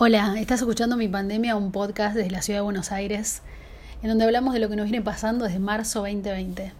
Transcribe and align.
Hola, 0.00 0.36
estás 0.38 0.60
escuchando 0.60 0.96
Mi 0.96 1.08
Pandemia, 1.08 1.56
un 1.56 1.72
podcast 1.72 2.14
desde 2.14 2.30
la 2.30 2.40
ciudad 2.40 2.60
de 2.60 2.62
Buenos 2.62 2.92
Aires, 2.92 3.42
en 4.00 4.08
donde 4.08 4.26
hablamos 4.26 4.54
de 4.54 4.60
lo 4.60 4.68
que 4.68 4.76
nos 4.76 4.84
viene 4.84 5.02
pasando 5.02 5.44
desde 5.44 5.58
marzo 5.58 6.02
2020. 6.02 6.72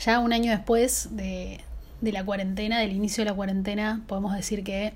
Ya 0.00 0.18
un 0.18 0.32
año 0.32 0.50
después 0.50 1.10
de, 1.12 1.60
la 2.00 2.24
cuarentena, 2.24 2.80
del 2.80 2.90
inicio 2.90 3.22
de 3.22 3.30
la 3.30 3.36
cuarentena, 3.36 4.02
podemos 4.08 4.34
decir 4.34 4.64
que 4.64 4.92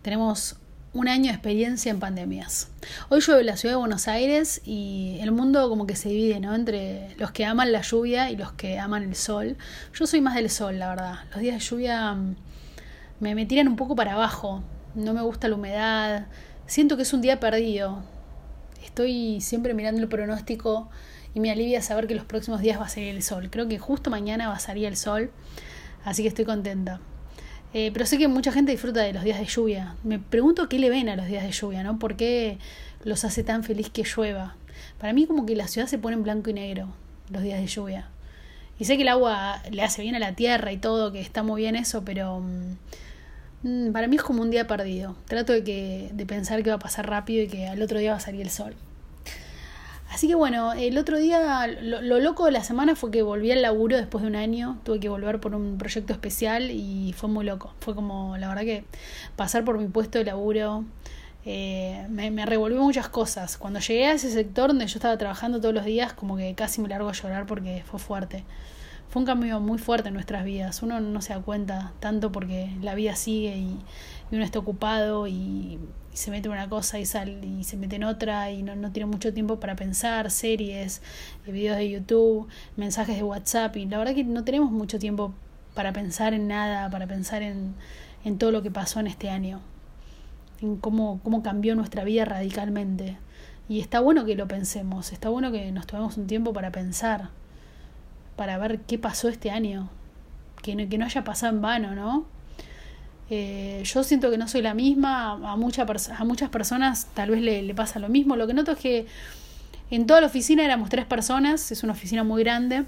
tenemos 0.00 0.56
un 0.94 1.08
año 1.08 1.24
de 1.24 1.32
experiencia 1.32 1.90
en 1.90 2.00
pandemias. 2.00 2.70
Hoy 3.10 3.20
llueve 3.20 3.42
en 3.42 3.46
la 3.48 3.58
ciudad 3.58 3.74
de 3.74 3.80
Buenos 3.80 4.08
Aires 4.08 4.62
y 4.64 5.18
el 5.20 5.32
mundo 5.32 5.68
como 5.68 5.86
que 5.86 5.96
se 5.96 6.08
divide, 6.08 6.40
¿no? 6.40 6.54
Entre 6.54 7.14
los 7.18 7.30
que 7.30 7.44
aman 7.44 7.72
la 7.72 7.82
lluvia 7.82 8.30
y 8.30 8.36
los 8.36 8.52
que 8.52 8.78
aman 8.78 9.02
el 9.02 9.16
sol. 9.16 9.58
Yo 9.92 10.06
soy 10.06 10.22
más 10.22 10.34
del 10.34 10.48
sol, 10.48 10.78
la 10.78 10.88
verdad. 10.88 11.18
Los 11.32 11.40
días 11.40 11.56
de 11.56 11.60
lluvia 11.60 12.14
mm, 12.14 12.36
me, 13.20 13.34
me 13.34 13.44
tiran 13.44 13.68
un 13.68 13.76
poco 13.76 13.94
para 13.94 14.14
abajo. 14.14 14.62
No 14.94 15.12
me 15.12 15.20
gusta 15.20 15.46
la 15.46 15.56
humedad 15.56 16.26
Siento 16.70 16.96
que 16.96 17.02
es 17.02 17.12
un 17.12 17.20
día 17.20 17.40
perdido. 17.40 18.00
Estoy 18.84 19.40
siempre 19.40 19.74
mirando 19.74 20.00
el 20.00 20.06
pronóstico 20.06 20.88
y 21.34 21.40
me 21.40 21.50
alivia 21.50 21.82
saber 21.82 22.06
que 22.06 22.14
los 22.14 22.24
próximos 22.24 22.60
días 22.60 22.78
va 22.78 22.84
a 22.84 22.88
salir 22.88 23.08
el 23.08 23.24
sol. 23.24 23.50
Creo 23.50 23.66
que 23.66 23.80
justo 23.80 24.08
mañana 24.08 24.46
va 24.46 24.54
a 24.54 24.60
salir 24.60 24.86
el 24.86 24.96
sol, 24.96 25.32
así 26.04 26.22
que 26.22 26.28
estoy 26.28 26.44
contenta. 26.44 27.00
Eh, 27.74 27.90
pero 27.92 28.06
sé 28.06 28.18
que 28.18 28.28
mucha 28.28 28.52
gente 28.52 28.70
disfruta 28.70 29.00
de 29.00 29.12
los 29.12 29.24
días 29.24 29.40
de 29.40 29.46
lluvia. 29.46 29.96
Me 30.04 30.20
pregunto 30.20 30.68
qué 30.68 30.78
le 30.78 30.90
ven 30.90 31.08
a 31.08 31.16
los 31.16 31.26
días 31.26 31.42
de 31.42 31.50
lluvia, 31.50 31.82
¿no? 31.82 31.98
¿Por 31.98 32.14
qué 32.14 32.58
los 33.02 33.24
hace 33.24 33.42
tan 33.42 33.64
feliz 33.64 33.90
que 33.90 34.04
llueva? 34.04 34.54
Para 35.00 35.12
mí 35.12 35.26
como 35.26 35.46
que 35.46 35.56
la 35.56 35.66
ciudad 35.66 35.88
se 35.88 35.98
pone 35.98 36.14
en 36.14 36.22
blanco 36.22 36.50
y 36.50 36.52
negro 36.52 36.86
los 37.30 37.42
días 37.42 37.60
de 37.60 37.66
lluvia. 37.66 38.10
Y 38.78 38.84
sé 38.84 38.94
que 38.94 39.02
el 39.02 39.08
agua 39.08 39.60
le 39.72 39.82
hace 39.82 40.02
bien 40.02 40.14
a 40.14 40.20
la 40.20 40.36
tierra 40.36 40.70
y 40.70 40.76
todo, 40.76 41.10
que 41.10 41.20
está 41.20 41.42
muy 41.42 41.62
bien 41.62 41.74
eso, 41.74 42.04
pero... 42.04 42.38
Mm, 42.38 42.76
para 43.92 44.06
mí 44.06 44.16
es 44.16 44.22
como 44.22 44.42
un 44.42 44.50
día 44.50 44.66
perdido. 44.66 45.16
Trato 45.26 45.52
de, 45.52 45.62
que, 45.62 46.10
de 46.12 46.26
pensar 46.26 46.62
que 46.62 46.70
va 46.70 46.76
a 46.76 46.80
pasar 46.80 47.08
rápido 47.08 47.42
y 47.42 47.48
que 47.48 47.66
al 47.66 47.82
otro 47.82 47.98
día 47.98 48.12
va 48.12 48.16
a 48.16 48.20
salir 48.20 48.42
el 48.42 48.50
sol. 48.50 48.74
Así 50.10 50.26
que 50.26 50.34
bueno, 50.34 50.72
el 50.72 50.98
otro 50.98 51.18
día, 51.18 51.66
lo, 51.68 52.18
loco 52.18 52.44
de 52.46 52.50
la 52.50 52.64
semana 52.64 52.96
fue 52.96 53.12
que 53.12 53.22
volví 53.22 53.52
al 53.52 53.62
laburo 53.62 53.96
después 53.96 54.22
de 54.22 54.28
un 54.28 54.36
año. 54.36 54.78
Tuve 54.82 54.98
que 54.98 55.08
volver 55.08 55.40
por 55.40 55.54
un 55.54 55.78
proyecto 55.78 56.12
especial 56.12 56.70
y 56.70 57.14
fue 57.16 57.28
muy 57.28 57.44
loco. 57.44 57.74
Fue 57.80 57.94
como, 57.94 58.36
la 58.36 58.48
verdad 58.48 58.62
que 58.62 58.84
pasar 59.36 59.64
por 59.64 59.78
mi 59.78 59.86
puesto 59.86 60.18
de 60.18 60.24
laburo 60.24 60.84
eh, 61.44 62.06
me, 62.08 62.30
me 62.32 62.44
revolvió 62.44 62.80
muchas 62.80 63.08
cosas. 63.08 63.56
Cuando 63.56 63.78
llegué 63.78 64.06
a 64.06 64.12
ese 64.12 64.32
sector 64.32 64.68
donde 64.68 64.86
yo 64.88 64.96
estaba 64.96 65.16
trabajando 65.16 65.60
todos 65.60 65.74
los 65.74 65.84
días, 65.84 66.12
como 66.12 66.36
que 66.36 66.54
casi 66.54 66.80
me 66.80 66.88
largo 66.88 67.08
a 67.08 67.12
llorar 67.12 67.46
porque 67.46 67.84
fue 67.86 68.00
fuerte 68.00 68.44
fue 69.10 69.20
un 69.20 69.26
cambio 69.26 69.58
muy 69.58 69.78
fuerte 69.78 70.08
en 70.08 70.14
nuestras 70.14 70.44
vidas. 70.44 70.82
Uno 70.82 71.00
no 71.00 71.20
se 71.20 71.34
da 71.34 71.40
cuenta 71.40 71.92
tanto 71.98 72.30
porque 72.30 72.70
la 72.80 72.94
vida 72.94 73.16
sigue 73.16 73.56
y, 73.56 73.78
uno 74.30 74.44
está 74.44 74.60
ocupado 74.60 75.26
y, 75.26 75.78
se 76.12 76.30
mete 76.30 76.48
en 76.48 76.52
una 76.52 76.68
cosa 76.68 76.98
y 76.98 77.06
sale 77.06 77.40
y 77.46 77.64
se 77.64 77.76
mete 77.76 77.96
en 77.96 78.04
otra 78.04 78.50
y 78.50 78.62
no, 78.62 78.74
no 78.76 78.90
tiene 78.92 79.06
mucho 79.06 79.32
tiempo 79.32 79.60
para 79.60 79.76
pensar, 79.76 80.30
series, 80.30 81.02
eh, 81.46 81.52
videos 81.52 81.76
de 81.76 81.88
YouTube, 81.90 82.48
mensajes 82.76 83.16
de 83.16 83.22
WhatsApp 83.22 83.76
y 83.76 83.86
la 83.86 83.98
verdad 83.98 84.14
que 84.14 84.24
no 84.24 84.44
tenemos 84.44 84.72
mucho 84.72 84.98
tiempo 84.98 85.32
para 85.74 85.92
pensar 85.92 86.34
en 86.34 86.48
nada, 86.48 86.90
para 86.90 87.06
pensar 87.06 87.42
en, 87.42 87.74
en 88.24 88.38
todo 88.38 88.50
lo 88.50 88.62
que 88.62 88.70
pasó 88.72 89.00
en 89.00 89.06
este 89.06 89.30
año, 89.30 89.60
en 90.60 90.76
cómo, 90.76 91.20
cómo 91.22 91.42
cambió 91.42 91.74
nuestra 91.76 92.04
vida 92.04 92.24
radicalmente. 92.24 93.16
Y 93.68 93.80
está 93.80 94.00
bueno 94.00 94.24
que 94.24 94.34
lo 94.34 94.48
pensemos, 94.48 95.12
está 95.12 95.28
bueno 95.28 95.52
que 95.52 95.70
nos 95.72 95.86
tomemos 95.86 96.16
un 96.16 96.26
tiempo 96.26 96.52
para 96.52 96.72
pensar 96.72 97.30
para 98.40 98.56
ver 98.56 98.80
qué 98.80 98.98
pasó 98.98 99.28
este 99.28 99.50
año, 99.50 99.90
que 100.62 100.74
no, 100.74 100.88
que 100.88 100.96
no 100.96 101.04
haya 101.04 101.24
pasado 101.24 101.52
en 101.52 101.60
vano, 101.60 101.94
¿no? 101.94 102.24
Eh, 103.28 103.82
yo 103.84 104.02
siento 104.02 104.30
que 104.30 104.38
no 104.38 104.48
soy 104.48 104.62
la 104.62 104.72
misma, 104.72 105.32
a, 105.32 105.56
mucha 105.56 105.82
a 105.82 106.24
muchas 106.24 106.48
personas 106.48 107.08
tal 107.12 107.32
vez 107.32 107.42
le, 107.42 107.60
le, 107.60 107.74
pasa 107.74 107.98
lo 107.98 108.08
mismo. 108.08 108.36
Lo 108.36 108.46
que 108.46 108.54
noto 108.54 108.72
es 108.72 108.78
que 108.78 109.06
en 109.90 110.06
toda 110.06 110.22
la 110.22 110.28
oficina 110.28 110.64
éramos 110.64 110.88
tres 110.88 111.04
personas, 111.04 111.70
es 111.70 111.82
una 111.82 111.92
oficina 111.92 112.24
muy 112.24 112.42
grande, 112.42 112.86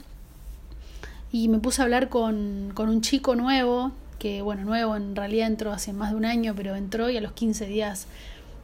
y 1.31 1.49
me 1.49 1.59
puse 1.59 1.83
a 1.83 1.85
hablar 1.85 2.09
con, 2.09 2.73
con 2.75 2.89
un 2.89 3.03
chico 3.03 3.37
nuevo, 3.37 3.93
que 4.19 4.41
bueno, 4.41 4.65
nuevo 4.65 4.97
en 4.97 5.15
realidad 5.15 5.49
entró 5.49 5.71
hace 5.71 5.93
más 5.93 6.13
de 6.13 6.17
un 6.17 6.25
año, 6.25 6.55
pero 6.57 6.77
entró 6.77 7.11
y 7.11 7.19
a 7.19 7.21
los 7.21 7.33
15 7.33 7.67
días 7.67 8.07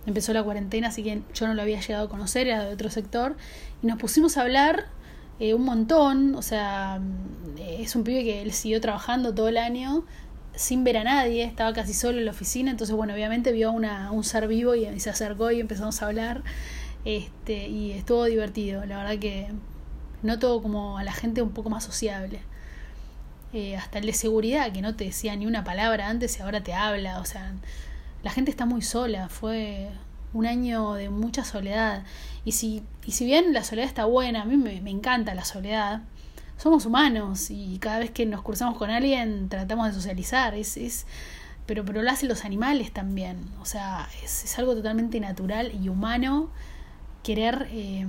empezó 0.06 0.32
la 0.32 0.42
cuarentena, 0.42 0.88
así 0.88 1.02
que 1.02 1.20
yo 1.34 1.48
no 1.48 1.52
lo 1.52 1.60
había 1.60 1.82
llegado 1.82 2.06
a 2.06 2.08
conocer, 2.08 2.46
era 2.46 2.64
de 2.64 2.72
otro 2.72 2.88
sector, 2.88 3.36
y 3.82 3.86
nos 3.88 3.98
pusimos 3.98 4.38
a 4.38 4.40
hablar 4.40 4.86
eh, 5.40 5.54
un 5.54 5.64
montón, 5.64 6.34
o 6.34 6.42
sea, 6.42 7.00
eh, 7.58 7.78
es 7.80 7.94
un 7.96 8.04
pibe 8.04 8.24
que 8.24 8.42
él 8.42 8.52
siguió 8.52 8.80
trabajando 8.80 9.34
todo 9.34 9.48
el 9.48 9.56
año 9.58 10.04
sin 10.54 10.82
ver 10.82 10.96
a 10.96 11.04
nadie, 11.04 11.44
estaba 11.44 11.72
casi 11.72 11.94
solo 11.94 12.18
en 12.18 12.24
la 12.24 12.32
oficina, 12.32 12.70
entonces 12.70 12.96
bueno, 12.96 13.14
obviamente 13.14 13.52
vio 13.52 13.70
una, 13.70 14.10
un 14.10 14.24
ser 14.24 14.48
vivo 14.48 14.74
y, 14.74 14.98
se 14.98 15.10
acercó 15.10 15.52
y 15.52 15.60
empezamos 15.60 16.02
a 16.02 16.06
hablar, 16.06 16.42
este, 17.04 17.68
y 17.68 17.92
estuvo 17.92 18.24
divertido, 18.24 18.84
la 18.84 18.98
verdad 18.98 19.18
que 19.20 19.48
noto 20.22 20.60
como 20.60 20.98
a 20.98 21.04
la 21.04 21.12
gente 21.12 21.42
un 21.42 21.50
poco 21.50 21.70
más 21.70 21.84
sociable. 21.84 22.40
Eh, 23.52 23.76
hasta 23.76 23.98
el 23.98 24.06
de 24.06 24.12
seguridad, 24.12 24.72
que 24.72 24.82
no 24.82 24.94
te 24.94 25.04
decía 25.04 25.34
ni 25.34 25.46
una 25.46 25.64
palabra 25.64 26.08
antes 26.08 26.38
y 26.38 26.42
ahora 26.42 26.62
te 26.62 26.74
habla, 26.74 27.20
o 27.20 27.24
sea, 27.24 27.54
la 28.22 28.30
gente 28.30 28.50
está 28.50 28.66
muy 28.66 28.82
sola, 28.82 29.28
fue 29.28 29.88
un 30.32 30.46
año 30.46 30.94
de 30.94 31.10
mucha 31.10 31.44
soledad. 31.44 32.04
Y 32.44 32.52
si, 32.52 32.82
y 33.04 33.12
si 33.12 33.24
bien 33.24 33.52
la 33.52 33.64
soledad 33.64 33.86
está 33.86 34.04
buena, 34.04 34.42
a 34.42 34.44
mí 34.44 34.56
me, 34.56 34.90
encanta 34.90 35.34
la 35.34 35.44
soledad, 35.44 36.02
somos 36.56 36.86
humanos 36.86 37.50
y 37.50 37.78
cada 37.78 37.98
vez 37.98 38.10
que 38.10 38.26
nos 38.26 38.42
cruzamos 38.42 38.76
con 38.76 38.90
alguien 38.90 39.48
tratamos 39.48 39.86
de 39.88 39.92
socializar. 39.92 40.54
Es, 40.54 40.76
es, 40.76 41.06
pero, 41.66 41.84
pero 41.84 42.02
lo 42.02 42.10
hacen 42.10 42.28
los 42.28 42.44
animales 42.44 42.92
también. 42.92 43.38
O 43.60 43.64
sea, 43.64 44.08
es, 44.22 44.44
es 44.44 44.58
algo 44.58 44.74
totalmente 44.74 45.20
natural 45.20 45.72
y 45.80 45.88
humano 45.88 46.50
querer 47.22 47.68
eh, 47.72 48.06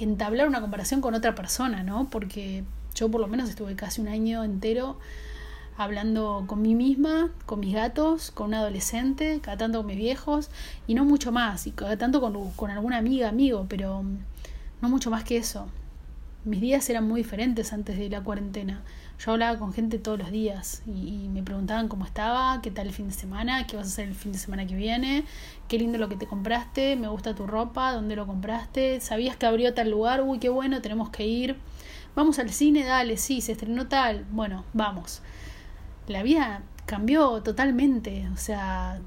entablar 0.00 0.48
una 0.48 0.60
comparación 0.60 1.00
con 1.00 1.14
otra 1.14 1.34
persona, 1.34 1.82
¿no? 1.82 2.08
Porque 2.10 2.64
yo 2.94 3.10
por 3.10 3.20
lo 3.20 3.28
menos 3.28 3.48
estuve 3.48 3.76
casi 3.76 4.00
un 4.00 4.08
año 4.08 4.44
entero 4.44 4.98
hablando 5.76 6.44
con 6.46 6.62
mí 6.62 6.74
misma, 6.74 7.30
con 7.46 7.60
mis 7.60 7.74
gatos, 7.74 8.30
con 8.30 8.48
un 8.48 8.54
adolescente, 8.54 9.40
cada 9.42 9.56
tanto 9.56 9.78
con 9.78 9.86
mis 9.86 9.96
viejos, 9.96 10.50
y 10.86 10.94
no 10.94 11.04
mucho 11.04 11.32
más, 11.32 11.66
y 11.66 11.72
cada 11.72 11.96
tanto 11.96 12.20
con, 12.20 12.70
alguna 12.70 12.96
amiga, 12.96 13.28
amigo, 13.28 13.66
pero 13.68 14.04
no 14.80 14.88
mucho 14.88 15.10
más 15.10 15.24
que 15.24 15.36
eso. 15.36 15.66
Mis 16.44 16.60
días 16.60 16.88
eran 16.90 17.08
muy 17.08 17.22
diferentes 17.22 17.72
antes 17.72 17.98
de 17.98 18.10
la 18.10 18.22
cuarentena. 18.22 18.82
Yo 19.18 19.32
hablaba 19.32 19.58
con 19.58 19.72
gente 19.72 19.98
todos 19.98 20.18
los 20.18 20.30
días 20.30 20.82
y, 20.86 21.28
me 21.32 21.42
preguntaban 21.42 21.88
cómo 21.88 22.04
estaba, 22.04 22.60
qué 22.62 22.70
tal 22.70 22.88
el 22.88 22.92
fin 22.92 23.08
de 23.08 23.14
semana, 23.14 23.66
qué 23.66 23.76
vas 23.76 23.86
a 23.86 23.88
hacer 23.88 24.08
el 24.08 24.14
fin 24.14 24.32
de 24.32 24.38
semana 24.38 24.66
que 24.66 24.74
viene, 24.74 25.24
qué 25.68 25.78
lindo 25.78 25.98
lo 25.98 26.08
que 26.08 26.16
te 26.16 26.26
compraste, 26.26 26.96
me 26.96 27.08
gusta 27.08 27.34
tu 27.34 27.46
ropa, 27.46 27.92
dónde 27.92 28.16
lo 28.16 28.26
compraste, 28.26 29.00
sabías 29.00 29.36
que 29.36 29.46
abrió 29.46 29.72
tal 29.72 29.90
lugar, 29.90 30.22
uy, 30.22 30.38
qué 30.38 30.50
bueno, 30.50 30.82
tenemos 30.82 31.10
que 31.10 31.26
ir. 31.26 31.56
Vamos 32.14 32.38
al 32.38 32.50
cine, 32.50 32.84
dale, 32.84 33.16
sí, 33.16 33.40
se 33.40 33.52
estrenó 33.52 33.88
tal, 33.88 34.24
bueno, 34.30 34.64
vamos 34.72 35.22
la 36.06 36.22
vida 36.22 36.62
cambió 36.86 37.42
totalmente. 37.42 38.28
O 38.32 38.36
sea, 38.36 39.00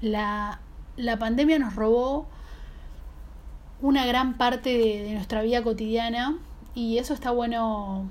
la, 0.00 0.60
la 0.96 1.18
pandemia 1.18 1.58
nos 1.58 1.74
robó 1.76 2.26
una 3.80 4.04
gran 4.06 4.36
parte 4.36 4.76
de, 4.76 5.14
nuestra 5.14 5.42
vida 5.42 5.62
cotidiana 5.62 6.38
y 6.74 6.98
eso 6.98 7.14
está 7.14 7.30
bueno 7.30 8.08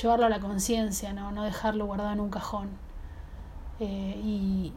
llevarlo 0.00 0.26
a 0.26 0.28
la 0.28 0.40
conciencia, 0.40 1.12
¿no? 1.12 1.32
no 1.32 1.44
dejarlo 1.44 1.86
guardado 1.86 2.12
en 2.12 2.20
un 2.20 2.30
cajón. 2.30 2.68
Eh, 3.78 4.20
y, 4.22 4.72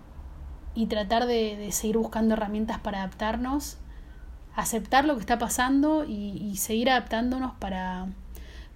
y, 0.76 0.86
tratar 0.86 1.26
de, 1.26 1.70
seguir 1.72 1.98
buscando 1.98 2.36
herramientas 2.36 2.80
para 2.80 3.00
adaptarnos, 3.00 3.78
aceptar 4.56 5.04
lo 5.04 5.16
que 5.16 5.20
está 5.20 5.38
pasando 5.38 6.06
y 6.06 6.56
seguir 6.56 6.90
adaptándonos 6.90 7.54
para, 7.56 8.08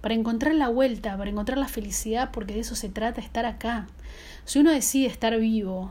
para 0.00 0.14
encontrar 0.14 0.54
la 0.54 0.68
vuelta, 0.68 1.16
para 1.16 1.30
encontrar 1.30 1.58
la 1.58 1.68
felicidad, 1.68 2.30
porque 2.30 2.54
de 2.54 2.60
eso 2.60 2.74
se 2.74 2.88
trata, 2.88 3.20
estar 3.20 3.46
acá. 3.46 3.88
Si 4.44 4.58
uno 4.58 4.70
decide 4.70 5.06
estar 5.06 5.38
vivo, 5.38 5.90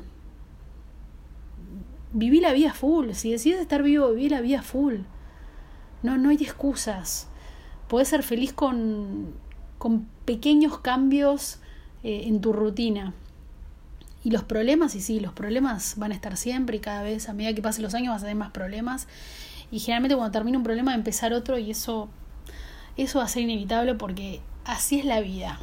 viví 2.14 2.40
la 2.40 2.54
vida 2.54 2.74
full. 2.74 3.12
Si 3.12 3.32
decides 3.32 3.60
estar 3.60 3.84
vivo, 3.84 4.12
viví 4.12 4.30
la 4.30 4.42
vida 4.42 4.62
full. 4.62 5.00
No, 6.04 6.18
no 6.18 6.30
hay 6.30 6.38
excusas. 6.38 7.28
Puedes 7.88 8.08
ser 8.08 8.24
feliz 8.24 8.54
con, 8.54 9.34
con 9.78 10.08
pequeños 10.26 10.80
cambios 10.80 11.60
eh, 12.04 12.24
en 12.26 12.42
tu 12.42 12.54
rutina. 12.54 13.14
Y 14.24 14.32
los 14.32 14.44
problemas, 14.44 14.96
y 14.96 15.02
sí, 15.02 15.20
los 15.20 15.34
problemas 15.34 15.96
van 15.98 16.12
a 16.12 16.16
estar 16.16 16.36
siempre 16.38 16.78
y 16.78 16.80
cada 16.80 17.04
vez, 17.04 17.30
a 17.30 17.34
medida 17.34 17.54
que 17.54 17.62
pasen 17.62 17.84
los 17.84 17.94
años, 17.94 18.14
vas 18.14 18.22
a 18.24 18.26
tener 18.26 18.38
más 18.38 18.52
problemas. 18.52 19.08
Y 19.72 19.80
generalmente 19.80 20.16
cuando 20.16 20.32
termina 20.32 20.58
un 20.58 20.64
problema, 20.64 20.96
empezar 20.96 21.34
otro 21.34 21.58
y 21.58 21.72
eso 21.72 22.10
eso 23.04 23.20
va 23.20 23.26
a 23.26 23.28
ser 23.28 23.44
inevitable 23.44 23.96
porque 23.96 24.42
así 24.66 25.00
es 25.00 25.06
la 25.06 25.20
vida, 25.20 25.60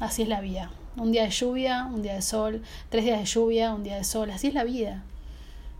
así 0.00 0.22
es 0.22 0.28
la 0.28 0.40
vida. 0.40 0.70
Un 0.96 1.12
día 1.12 1.24
de 1.24 1.30
lluvia, 1.30 1.84
un 1.84 2.02
día 2.02 2.14
de 2.14 2.22
sol, 2.22 2.62
tres 2.88 3.04
días 3.04 3.18
de 3.18 3.24
lluvia, 3.24 3.74
un 3.74 3.84
día 3.84 3.96
de 3.96 4.04
sol, 4.04 4.30
así 4.30 4.48
es 4.48 4.54
la 4.54 4.64
vida. 4.64 5.04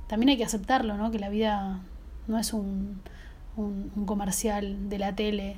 También 0.06 0.30
hay 0.30 0.36
que 0.36 0.44
aceptarlo, 0.44 0.96
¿no? 0.96 1.10
Que 1.10 1.18
la 1.18 1.28
vida 1.28 1.80
no 2.28 2.38
es 2.38 2.52
un, 2.52 3.00
un, 3.56 3.90
comercial 4.06 4.88
de 4.88 4.98
la 4.98 5.14
tele, 5.14 5.56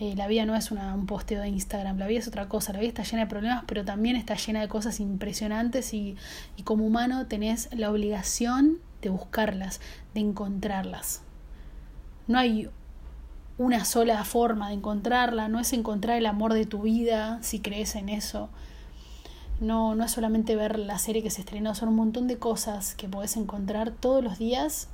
eh, 0.00 0.14
la 0.16 0.26
vida 0.26 0.44
no 0.46 0.56
es 0.56 0.70
un 0.70 1.06
posteo 1.06 1.40
de 1.40 1.48
Instagram, 1.48 1.98
la 1.98 2.06
vida 2.06 2.20
es 2.20 2.28
otra 2.28 2.48
cosa, 2.48 2.72
la 2.72 2.80
vida 2.80 2.88
está 2.88 3.02
llena 3.04 3.22
de 3.22 3.28
problemas, 3.28 3.64
pero 3.66 3.84
también 3.84 4.16
está 4.16 4.34
llena 4.34 4.60
de 4.60 4.68
cosas 4.68 5.00
impresionantes 5.00 5.94
y, 5.94 6.16
y 6.56 6.62
como 6.62 6.86
humano 6.86 7.26
tenés 7.26 7.68
la 7.72 7.90
obligación 7.90 8.78
de 9.02 9.10
buscarlas, 9.10 9.80
de 10.14 10.20
encontrarlas. 10.20 11.22
No 12.26 12.38
hay 12.38 12.68
una 13.58 13.84
sola 13.84 14.24
forma 14.24 14.68
de 14.68 14.74
encontrarla, 14.74 15.48
no 15.48 15.58
es 15.58 15.72
encontrar 15.72 16.16
el 16.16 16.26
amor 16.26 16.54
de 16.54 16.64
tu 16.64 16.82
vida, 16.82 17.38
si 17.42 17.58
crees 17.58 17.96
en 17.96 18.08
eso. 18.08 18.48
No, 19.60 19.96
no 19.96 20.04
es 20.04 20.12
solamente 20.12 20.54
ver 20.54 20.78
la 20.78 20.98
serie 20.98 21.24
que 21.24 21.30
se 21.30 21.40
estrenó, 21.40 21.74
son 21.74 21.88
un 21.88 21.96
montón 21.96 22.28
de 22.28 22.38
cosas 22.38 22.94
que 22.94 23.08
puedes 23.08 23.36
encontrar 23.36 23.90
todos 23.90 24.22
los 24.22 24.38
días 24.38 24.88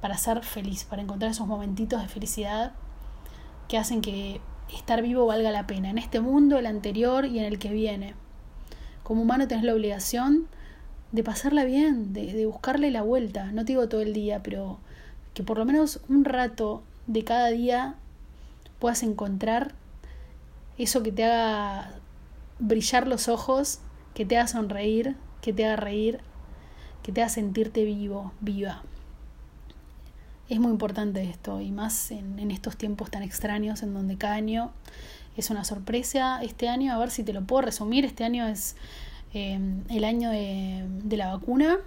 para 0.00 0.18
ser 0.18 0.42
feliz, 0.42 0.84
para 0.84 1.02
encontrar 1.02 1.30
esos 1.30 1.46
momentitos 1.46 2.02
de 2.02 2.08
felicidad 2.08 2.72
que 3.68 3.78
hacen 3.78 4.00
que 4.00 4.40
estar 4.74 5.00
vivo 5.02 5.26
valga 5.26 5.52
la 5.52 5.68
pena, 5.68 5.88
en 5.88 5.98
este 5.98 6.20
mundo, 6.20 6.58
el 6.58 6.66
anterior 6.66 7.24
y 7.24 7.38
en 7.38 7.44
el 7.44 7.60
que 7.60 7.70
viene. 7.70 8.14
Como 9.04 9.22
humano 9.22 9.46
tenés 9.46 9.64
la 9.64 9.74
obligación 9.74 10.48
de 11.12 11.22
pasarla 11.22 11.64
bien, 11.64 12.12
de, 12.12 12.32
de 12.32 12.46
buscarle 12.46 12.90
la 12.90 13.02
vuelta, 13.02 13.52
no 13.52 13.64
te 13.64 13.72
digo 13.72 13.88
todo 13.88 14.00
el 14.00 14.12
día, 14.12 14.42
pero 14.42 14.80
que 15.34 15.44
por 15.44 15.58
lo 15.58 15.64
menos 15.64 16.00
un 16.08 16.24
rato 16.24 16.82
de 17.06 17.24
cada 17.24 17.48
día 17.48 17.94
puedas 18.78 19.02
encontrar 19.02 19.74
eso 20.78 21.02
que 21.02 21.12
te 21.12 21.24
haga 21.24 21.94
brillar 22.58 23.06
los 23.06 23.28
ojos, 23.28 23.80
que 24.14 24.24
te 24.24 24.36
haga 24.36 24.48
sonreír, 24.48 25.16
que 25.40 25.52
te 25.52 25.64
haga 25.64 25.76
reír, 25.76 26.20
que 27.02 27.12
te 27.12 27.22
haga 27.22 27.30
sentirte 27.30 27.84
vivo, 27.84 28.32
viva. 28.40 28.82
Es 30.48 30.60
muy 30.60 30.70
importante 30.70 31.22
esto, 31.22 31.60
y 31.60 31.72
más 31.72 32.10
en, 32.10 32.50
estos 32.50 32.76
tiempos 32.76 33.10
tan 33.10 33.22
extraños 33.22 33.82
en 33.82 33.94
donde 33.94 34.16
cada 34.16 34.34
año 34.34 34.70
es 35.36 35.50
una 35.50 35.64
sorpresa. 35.64 36.40
Este 36.42 36.68
año, 36.68 36.92
a 36.92 36.98
ver 36.98 37.10
si 37.10 37.24
te 37.24 37.32
lo 37.32 37.42
puedo 37.42 37.62
resumir, 37.62 38.04
este 38.04 38.24
año 38.24 38.46
es 38.46 38.76
eh, 39.34 39.58
el 39.88 40.04
año 40.04 40.30
de, 40.30 40.84
de 41.02 41.16
la 41.16 41.34
vacuna, 41.34 41.78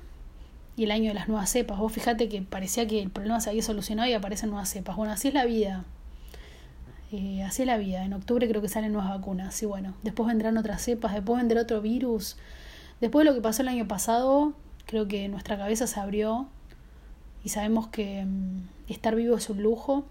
y 0.76 0.84
el 0.86 0.92
año 0.92 1.10
de 1.10 1.14
las 1.14 1.28
nuevas 1.28 1.50
cepas. 1.50 1.78
Vos 1.78 1.92
fijate 1.92 2.30
que 2.30 2.42
parecía 2.42 2.88
que 2.88 3.02
el 3.02 3.10
problema 3.10 3.42
se 3.42 3.50
había 3.50 3.62
solucionado 3.62 4.10
y 4.10 4.14
aparecen 4.14 4.50
nuevas 4.50 4.70
cepas. 4.70 4.96
Bueno, 4.96 5.14
así 5.14 5.28
es 5.28 5.34
la 5.34 5.46
vida. 5.46 5.84
Eh, 7.12 7.44
así 7.44 7.64
es 7.64 7.68
la 7.68 7.78
vida. 7.78 8.04
En 8.06 8.14
octubre 8.14 8.48
creo 8.48 8.62
que 8.62 8.70
salen 8.70 8.94
nuevas 8.94 9.12
vacunas. 9.12 9.62
Y 9.62 9.66
bueno, 9.66 9.94
después 10.04 10.28
vendrán 10.28 10.58
otras 10.58 10.82
cepas, 10.82 11.14
después 11.14 11.38
vendrá 11.38 11.62
otro 11.62 11.82
virus. 11.82 12.38
Después 13.02 13.26
de 13.26 13.32
lo 13.32 13.36
que 13.36 13.42
pasó 13.42 13.62
el 13.62 13.68
año 13.68 13.88
pasado, 13.88 14.54
creo 14.86 15.08
que 15.08 15.28
nuestra 15.30 15.58
cabeza 15.58 15.88
se 15.88 16.00
abrió 16.00 16.48
y 17.44 17.50
sabemos 17.50 17.88
que 17.88 18.26
mm, 18.26 18.92
estar 18.92 19.16
vivo 19.16 19.38
es 19.38 19.50
un 19.50 19.62
lujo, 19.62 20.06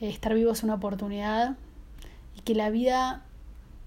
estar 0.00 0.34
vivo 0.34 0.52
es 0.52 0.62
una 0.62 0.74
oportunidad 0.74 1.56
y 2.36 2.40
que 2.40 2.54
la 2.54 2.70
vida 2.70 3.22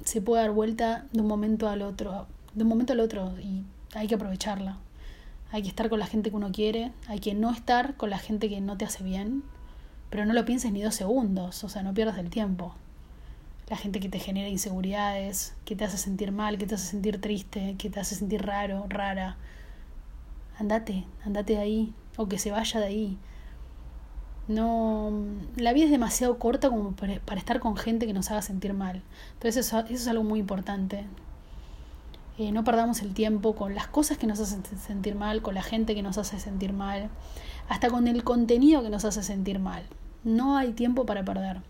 se 0.04 0.22
puede 0.22 0.42
dar 0.44 0.52
vuelta 0.52 1.06
de 1.12 1.22
un 1.22 1.28
momento 1.28 1.68
al 1.68 1.82
otro, 1.82 2.28
de 2.54 2.64
un 2.64 2.70
momento 2.70 2.94
al 2.94 3.00
otro 3.00 3.34
y 3.40 3.64
hay 3.94 4.08
que 4.08 4.16
aprovecharla. 4.16 4.78
Hay 5.52 5.64
que 5.64 5.70
estar 5.70 5.90
con 5.90 6.00
la 6.00 6.06
gente 6.06 6.30
que 6.30 6.36
uno 6.36 6.52
quiere, 6.52 6.92
hay 7.08 7.20
que 7.20 7.34
no 7.34 7.52
estar 7.52 7.96
con 7.96 8.10
la 8.10 8.20
gente 8.20 8.50
que 8.50 8.62
no 8.62 8.78
te 8.78 8.86
hace 8.86 9.04
bien, 9.04 9.44
pero 10.10 10.26
no 10.26 10.34
lo 10.34 10.46
pienses 10.46 10.72
ni 10.72 10.82
dos 10.82 10.96
segundos, 10.96 11.64
o 11.64 11.70
sea, 11.70 11.84
no 11.84 11.94
pierdas 11.94 12.18
el 12.18 12.30
tiempo. 12.30 12.76
La 13.68 13.78
gente 13.78 14.00
que 14.00 14.10
te 14.10 14.20
genera 14.20 14.48
inseguridades, 14.48 15.56
que 15.66 15.76
te 15.76 15.86
hace 15.86 15.98
sentir 15.98 16.32
mal, 16.32 16.58
que 16.58 16.66
te 16.66 16.76
hace 16.76 16.88
sentir 16.88 17.22
triste, 17.22 17.76
que 17.78 17.90
te 17.90 18.00
hace 18.00 18.16
sentir 18.16 18.44
raro, 18.44 18.86
rara. 18.90 19.38
Andate, 20.58 21.06
andate 21.24 21.54
de 21.54 21.60
ahí, 21.60 21.94
o 22.18 22.28
que 22.28 22.40
se 22.40 22.52
vaya 22.52 22.80
de 22.80 22.86
ahí. 22.86 23.18
No, 24.48 25.12
la 25.58 25.74
vida 25.74 25.86
es 25.86 25.92
demasiado 25.92 26.40
corta 26.40 26.70
como 26.70 26.94
para, 26.94 27.14
estar 27.38 27.60
con 27.60 27.78
gente 27.78 28.08
que 28.08 28.14
nos 28.14 28.32
haga 28.32 28.42
sentir 28.42 28.74
mal. 28.74 29.04
Entonces 29.34 29.68
eso 29.68 29.80
es 29.88 30.08
algo 30.08 30.24
muy 30.24 30.40
importante. 30.40 31.06
No 32.40 32.64
perdamos 32.64 33.02
el 33.02 33.14
tiempo 33.14 33.54
con 33.54 33.76
las 33.76 33.88
cosas 33.88 34.18
que 34.18 34.26
nos 34.26 34.40
hacen 34.40 34.64
sentir 34.64 35.16
mal, 35.16 35.42
con 35.42 35.56
la 35.56 35.62
gente 35.62 35.94
que 35.94 36.02
nos 36.02 36.18
hace 36.18 36.40
sentir 36.40 36.72
mal, 36.72 37.10
hasta 37.68 37.90
con 37.90 38.08
el 38.08 38.24
contenido 38.24 38.82
que 38.82 38.90
nos 38.90 39.04
hace 39.04 39.24
sentir 39.24 39.60
mal. 39.60 39.84
No 40.24 40.56
hay 40.56 40.72
tiempo 40.72 41.06
para 41.06 41.24
perder. 41.26 41.62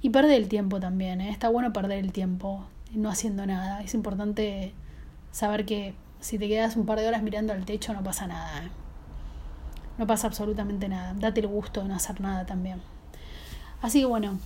Y 0.00 0.10
perder 0.10 0.34
el 0.34 0.48
tiempo 0.48 0.78
también, 0.78 1.20
¿eh? 1.20 1.30
está 1.30 1.48
bueno 1.48 1.72
perder 1.72 1.98
el 1.98 2.12
tiempo 2.12 2.64
no 2.94 3.10
haciendo 3.10 3.46
nada. 3.46 3.82
Es 3.82 3.94
importante 3.94 4.72
saber 5.32 5.66
que 5.66 5.94
si 6.20 6.38
te 6.38 6.46
quedas 6.48 6.76
un 6.76 6.86
par 6.86 7.00
de 7.00 7.08
horas 7.08 7.22
mirando 7.22 7.52
al 7.52 7.64
techo 7.64 7.92
no 7.92 8.04
pasa 8.04 8.28
nada. 8.28 8.64
¿eh? 8.64 8.68
No 9.98 10.06
pasa 10.06 10.28
absolutamente 10.28 10.88
nada. 10.88 11.14
Date 11.14 11.40
el 11.40 11.48
gusto 11.48 11.82
de 11.82 11.88
no 11.88 11.96
hacer 11.96 12.20
nada 12.20 12.46
también. 12.46 12.80
Así 13.82 14.00
que 14.00 14.06
bueno, 14.06 14.38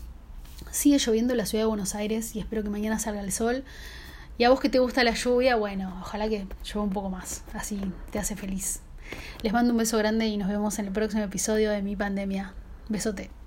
sigue 0.71 0.99
lloviendo 0.99 1.35
en 1.35 1.39
la 1.39 1.47
ciudad 1.47 1.65
de 1.65 1.69
Buenos 1.69 1.95
Aires 1.95 2.35
y 2.35 2.41
espero 2.41 2.63
que 2.63 2.71
mañana 2.71 2.99
salga 2.99 3.21
el 3.21 3.33
sol. 3.33 3.65
Y 4.39 4.45
a 4.45 4.51
vos 4.51 4.61
que 4.61 4.69
te 4.69 4.79
gusta 4.79 5.05
la 5.05 5.13
lluvia, 5.13 5.57
bueno, 5.57 5.99
ojalá 6.01 6.29
que 6.29 6.47
llueva 6.65 6.83
un 6.83 6.91
poco 6.91 7.11
más, 7.11 7.45
así 7.53 7.81
te 8.11 8.19
hace 8.19 8.35
feliz. 8.35 8.81
Les 9.43 9.53
mando 9.53 9.73
un 9.73 9.79
beso 9.79 9.99
grande 9.99 10.27
y 10.27 10.37
nos 10.37 10.49
vemos 10.49 10.79
en 10.79 10.87
el 10.87 10.93
próximo 10.93 11.23
episodio 11.23 11.71
de 11.71 11.83
Mi 11.83 11.97
Pandemia. 11.97 12.55
Besote. 12.89 13.42